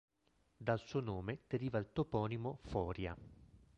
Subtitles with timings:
[0.57, 3.15] Dal suo nome deriva il toponimo "Foria".